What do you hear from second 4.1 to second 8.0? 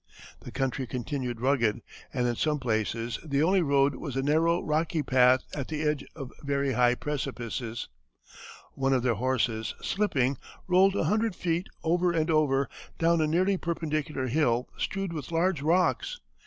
a narrow rocky path at the edge of very high precipices.